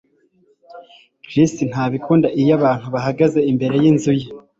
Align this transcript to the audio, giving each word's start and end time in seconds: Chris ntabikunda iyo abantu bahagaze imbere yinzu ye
Chris 1.27 1.51
ntabikunda 1.69 2.27
iyo 2.41 2.51
abantu 2.59 2.85
bahagaze 2.95 3.39
imbere 3.51 3.75
yinzu 3.83 4.11
ye 4.19 4.27